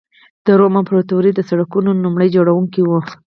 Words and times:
د 0.45 0.47
روم 0.59 0.73
امپراتوري 0.81 1.31
د 1.35 1.39
سړکونو 1.49 1.89
لومړي 2.05 2.27
جوړوونکې 2.35 2.81
وه. 2.85 2.99